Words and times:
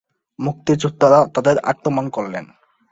মুক্তিযোদ্ধারা 0.39 1.19
তাদের 1.35 1.55
আক্রমণ 1.63 2.05
করলেন। 2.09 2.45